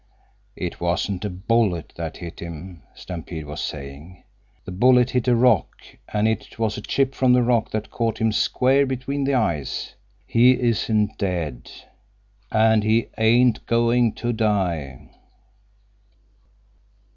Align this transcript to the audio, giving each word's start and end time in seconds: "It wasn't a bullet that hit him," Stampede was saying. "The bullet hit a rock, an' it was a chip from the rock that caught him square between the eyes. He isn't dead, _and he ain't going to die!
"It 0.55 0.81
wasn't 0.81 1.23
a 1.25 1.29
bullet 1.29 1.93
that 1.95 2.17
hit 2.17 2.39
him," 2.39 2.81
Stampede 2.95 3.45
was 3.45 3.61
saying. 3.63 4.23
"The 4.65 4.71
bullet 4.71 5.11
hit 5.11 5.27
a 5.27 5.35
rock, 5.35 5.79
an' 6.09 6.25
it 6.25 6.57
was 6.57 6.75
a 6.75 6.81
chip 6.81 7.13
from 7.13 7.33
the 7.33 7.43
rock 7.43 7.69
that 7.69 7.91
caught 7.91 8.17
him 8.19 8.31
square 8.31 8.87
between 8.87 9.25
the 9.25 9.35
eyes. 9.35 9.93
He 10.25 10.59
isn't 10.59 11.19
dead, 11.19 11.69
_and 12.51 12.81
he 12.81 13.09
ain't 13.19 13.63
going 13.67 14.13
to 14.13 14.33
die! 14.33 15.11